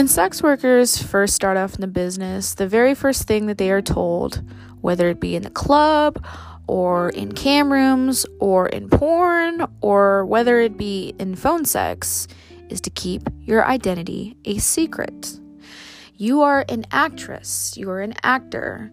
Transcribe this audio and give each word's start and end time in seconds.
When 0.00 0.08
sex 0.08 0.42
workers 0.42 0.96
first 0.96 1.34
start 1.34 1.58
off 1.58 1.74
in 1.74 1.82
the 1.82 1.86
business, 1.86 2.54
the 2.54 2.66
very 2.66 2.94
first 2.94 3.24
thing 3.24 3.44
that 3.48 3.58
they 3.58 3.70
are 3.70 3.82
told, 3.82 4.42
whether 4.80 5.10
it 5.10 5.20
be 5.20 5.36
in 5.36 5.42
the 5.42 5.50
club 5.50 6.24
or 6.66 7.10
in 7.10 7.32
cam 7.32 7.70
rooms 7.70 8.24
or 8.38 8.66
in 8.66 8.88
porn 8.88 9.66
or 9.82 10.24
whether 10.24 10.58
it 10.58 10.78
be 10.78 11.14
in 11.18 11.36
phone 11.36 11.66
sex, 11.66 12.28
is 12.70 12.80
to 12.80 12.88
keep 12.88 13.28
your 13.42 13.66
identity 13.66 14.38
a 14.46 14.56
secret. 14.56 15.38
You 16.14 16.40
are 16.40 16.64
an 16.70 16.86
actress, 16.90 17.74
you 17.76 17.90
are 17.90 18.00
an 18.00 18.14
actor. 18.22 18.90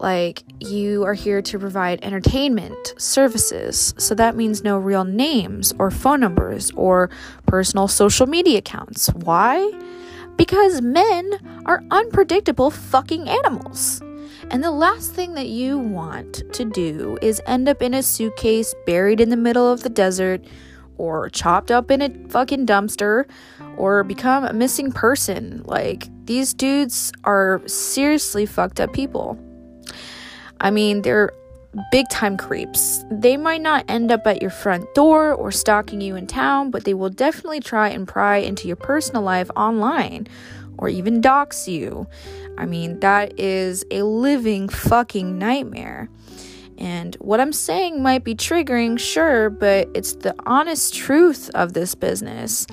Like, 0.00 0.42
you 0.58 1.04
are 1.04 1.14
here 1.14 1.42
to 1.42 1.58
provide 1.60 2.02
entertainment 2.02 2.94
services. 2.96 3.94
So 3.98 4.16
that 4.16 4.34
means 4.34 4.64
no 4.64 4.78
real 4.78 5.04
names 5.04 5.72
or 5.78 5.92
phone 5.92 6.18
numbers 6.18 6.72
or 6.72 7.08
personal 7.46 7.86
social 7.86 8.26
media 8.26 8.58
accounts. 8.58 9.10
Why? 9.10 9.70
Because 10.40 10.80
men 10.80 11.34
are 11.66 11.84
unpredictable 11.90 12.70
fucking 12.70 13.28
animals. 13.28 14.00
And 14.50 14.64
the 14.64 14.70
last 14.70 15.12
thing 15.12 15.34
that 15.34 15.48
you 15.48 15.78
want 15.78 16.50
to 16.54 16.64
do 16.64 17.18
is 17.20 17.42
end 17.46 17.68
up 17.68 17.82
in 17.82 17.92
a 17.92 18.02
suitcase 18.02 18.74
buried 18.86 19.20
in 19.20 19.28
the 19.28 19.36
middle 19.36 19.70
of 19.70 19.82
the 19.82 19.90
desert 19.90 20.42
or 20.96 21.28
chopped 21.28 21.70
up 21.70 21.90
in 21.90 22.00
a 22.00 22.28
fucking 22.30 22.64
dumpster 22.64 23.26
or 23.76 24.02
become 24.02 24.46
a 24.46 24.54
missing 24.54 24.92
person. 24.92 25.62
Like, 25.66 26.08
these 26.24 26.54
dudes 26.54 27.12
are 27.24 27.60
seriously 27.66 28.46
fucked 28.46 28.80
up 28.80 28.94
people. 28.94 29.38
I 30.58 30.70
mean, 30.70 31.02
they're 31.02 31.32
big 31.90 32.08
time 32.08 32.36
creeps. 32.36 33.04
They 33.10 33.36
might 33.36 33.62
not 33.62 33.84
end 33.88 34.10
up 34.10 34.26
at 34.26 34.42
your 34.42 34.50
front 34.50 34.92
door 34.94 35.32
or 35.32 35.50
stalking 35.52 36.00
you 36.00 36.16
in 36.16 36.26
town, 36.26 36.70
but 36.70 36.84
they 36.84 36.94
will 36.94 37.10
definitely 37.10 37.60
try 37.60 37.88
and 37.88 38.06
pry 38.06 38.38
into 38.38 38.66
your 38.66 38.76
personal 38.76 39.22
life 39.22 39.50
online 39.56 40.26
or 40.78 40.88
even 40.88 41.20
dox 41.20 41.68
you. 41.68 42.06
I 42.58 42.66
mean, 42.66 43.00
that 43.00 43.38
is 43.38 43.84
a 43.90 44.02
living 44.02 44.68
fucking 44.68 45.38
nightmare. 45.38 46.08
And 46.78 47.14
what 47.16 47.40
I'm 47.40 47.52
saying 47.52 48.02
might 48.02 48.24
be 48.24 48.34
triggering, 48.34 48.98
sure, 48.98 49.50
but 49.50 49.88
it's 49.94 50.14
the 50.14 50.34
honest 50.46 50.94
truth 50.94 51.50
of 51.54 51.74
this 51.74 51.94
business. 51.94 52.66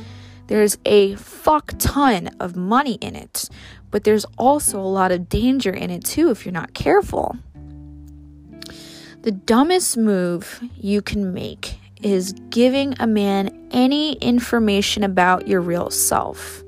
There's 0.47 0.77
a 0.85 1.15
fuck 1.15 1.73
ton 1.77 2.29
of 2.39 2.55
money 2.55 2.95
in 2.95 3.17
it, 3.17 3.49
but 3.91 4.05
there's 4.05 4.25
also 4.37 4.79
a 4.79 4.87
lot 4.87 5.11
of 5.11 5.27
danger 5.27 5.71
in 5.71 5.89
it 5.89 6.05
too 6.05 6.29
if 6.29 6.45
you're 6.45 6.53
not 6.53 6.73
careful. 6.73 7.35
The 9.27 9.33
dumbest 9.33 9.97
move 9.97 10.61
you 10.77 11.01
can 11.01 11.33
make 11.33 11.77
is 12.01 12.31
giving 12.49 12.95
a 12.97 13.05
man 13.05 13.67
any 13.71 14.13
information 14.13 15.03
about 15.03 15.49
your 15.49 15.59
real 15.59 15.89
self. 15.89 16.63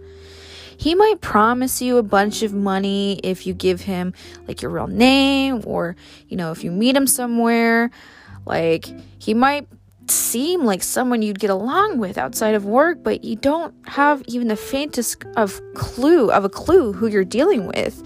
He 0.75 0.93
might 0.93 1.21
promise 1.21 1.81
you 1.81 1.95
a 1.95 2.03
bunch 2.03 2.43
of 2.43 2.53
money 2.53 3.21
if 3.23 3.47
you 3.47 3.53
give 3.53 3.79
him 3.79 4.13
like 4.45 4.61
your 4.61 4.71
real 4.71 4.87
name 4.87 5.63
or, 5.65 5.95
you 6.27 6.35
know, 6.35 6.51
if 6.51 6.61
you 6.61 6.69
meet 6.69 6.97
him 6.97 7.07
somewhere. 7.07 7.91
Like, 8.45 8.89
he 9.19 9.33
might 9.33 9.65
seem 10.09 10.65
like 10.65 10.83
someone 10.83 11.21
you'd 11.21 11.39
get 11.39 11.51
along 11.51 11.99
with 11.99 12.17
outside 12.17 12.55
of 12.55 12.65
work, 12.65 13.01
but 13.01 13.23
you 13.23 13.37
don't 13.37 13.73
have 13.87 14.21
even 14.27 14.49
the 14.49 14.57
faintest 14.57 15.23
of 15.37 15.61
clue 15.75 16.29
of 16.29 16.43
a 16.43 16.49
clue 16.49 16.91
who 16.91 17.07
you're 17.07 17.23
dealing 17.23 17.67
with 17.67 18.03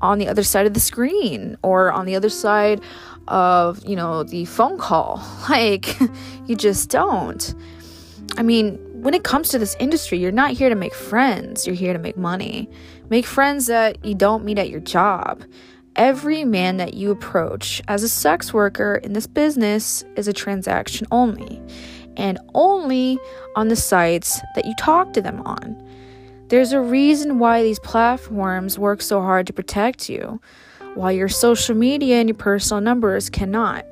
on 0.00 0.18
the 0.18 0.28
other 0.28 0.42
side 0.42 0.66
of 0.66 0.74
the 0.74 0.80
screen 0.80 1.56
or 1.62 1.92
on 1.92 2.06
the 2.06 2.16
other 2.16 2.28
side 2.28 2.80
of, 3.26 3.84
you 3.86 3.96
know, 3.96 4.22
the 4.22 4.44
phone 4.46 4.78
call. 4.78 5.22
Like, 5.48 5.98
you 6.46 6.56
just 6.56 6.90
don't. 6.90 7.54
I 8.36 8.42
mean, 8.42 8.78
when 9.02 9.14
it 9.14 9.24
comes 9.24 9.48
to 9.50 9.58
this 9.58 9.76
industry, 9.80 10.18
you're 10.18 10.32
not 10.32 10.52
here 10.52 10.68
to 10.68 10.74
make 10.74 10.94
friends, 10.94 11.66
you're 11.66 11.76
here 11.76 11.92
to 11.92 11.98
make 11.98 12.16
money. 12.16 12.68
Make 13.10 13.26
friends 13.26 13.66
that 13.66 14.04
you 14.04 14.14
don't 14.14 14.44
meet 14.44 14.58
at 14.58 14.68
your 14.68 14.80
job. 14.80 15.42
Every 15.96 16.44
man 16.44 16.76
that 16.76 16.94
you 16.94 17.10
approach 17.10 17.82
as 17.88 18.02
a 18.02 18.08
sex 18.08 18.52
worker 18.52 18.96
in 18.96 19.14
this 19.14 19.26
business 19.26 20.04
is 20.16 20.28
a 20.28 20.32
transaction 20.32 21.06
only, 21.10 21.60
and 22.16 22.38
only 22.54 23.18
on 23.56 23.68
the 23.68 23.76
sites 23.76 24.40
that 24.54 24.66
you 24.66 24.74
talk 24.78 25.12
to 25.14 25.22
them 25.22 25.40
on. 25.42 25.87
There's 26.48 26.72
a 26.72 26.80
reason 26.80 27.38
why 27.38 27.62
these 27.62 27.78
platforms 27.78 28.78
work 28.78 29.02
so 29.02 29.20
hard 29.20 29.46
to 29.48 29.52
protect 29.52 30.08
you 30.08 30.40
while 30.94 31.12
your 31.12 31.28
social 31.28 31.74
media 31.74 32.16
and 32.16 32.28
your 32.28 32.36
personal 32.36 32.80
numbers 32.80 33.28
cannot. 33.28 33.84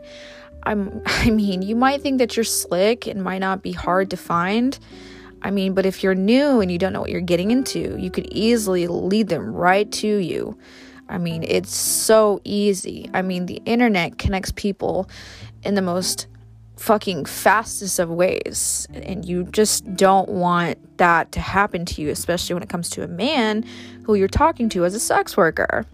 I'm, 0.63 1.03
I 1.07 1.31
mean, 1.31 1.61
you 1.61 1.77
might 1.77 2.01
think 2.01 2.19
that 2.19 2.37
you're 2.37 2.45
slick 2.45 3.07
and 3.07 3.23
might 3.23 3.39
not 3.39 3.63
be 3.63 3.73
hard 3.73 4.11
to 4.11 4.17
find. 4.17 4.79
I 5.43 5.51
mean, 5.51 5.75
but 5.75 5.85
if 5.85 6.03
you're 6.03 6.15
new 6.15 6.61
and 6.61 6.73
you 6.73 6.79
don't 6.79 6.95
know 6.95 7.03
what 7.03 7.11
you're 7.11 7.21
getting 7.21 7.51
into, 7.51 7.97
you 7.99 8.11
could 8.11 8.27
easily 8.33 8.87
lead 8.87 9.29
them 9.29 9.55
right 9.55 9.91
to 9.93 10.09
you. 10.09 10.57
I 11.09 11.19
mean, 11.19 11.45
it's 11.47 11.75
so 11.75 12.41
easy. 12.43 13.11
I 13.13 13.21
mean, 13.23 13.47
the 13.47 13.63
internet 13.67 14.19
connects 14.19 14.51
people 14.53 15.09
in 15.63 15.75
the 15.75 15.83
most 15.83 16.27
fucking 16.77 17.25
fastest 17.25 17.99
of 17.99 18.11
ways. 18.11 18.87
And 18.93 19.25
you 19.25 19.45
just 19.45 19.97
don't 19.97 20.29
want 20.29 20.99
that 20.99 21.33
to 21.33 21.41
happen 21.41 21.85
to 21.87 22.03
you, 22.03 22.11
especially 22.11 22.55
when 22.55 22.63
it 22.63 22.69
comes 22.69 22.91
to 22.91 23.03
a 23.03 23.09
man 23.09 23.65
who 24.05 24.15
you're 24.15 24.29
talking 24.29 24.69
to 24.71 24.85
as 24.85 24.95
a 24.95 25.01
sex 25.01 25.37
worker. 25.37 25.87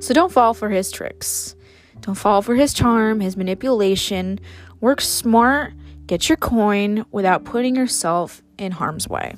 So 0.00 0.14
don't 0.14 0.32
fall 0.32 0.54
for 0.54 0.68
his 0.68 0.90
tricks. 0.90 1.54
Don't 2.00 2.14
fall 2.14 2.42
for 2.42 2.54
his 2.54 2.72
charm, 2.72 3.20
his 3.20 3.36
manipulation. 3.36 4.38
Work 4.80 5.00
smart, 5.00 5.72
get 6.06 6.28
your 6.28 6.36
coin 6.36 7.04
without 7.10 7.44
putting 7.44 7.74
yourself 7.74 8.42
in 8.56 8.72
harm's 8.72 9.08
way. 9.08 9.34